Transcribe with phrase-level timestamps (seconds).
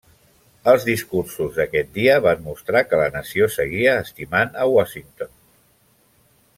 [0.71, 5.33] Els discursos d'aquest dia van mostrar que la nació seguia estimant a Washington.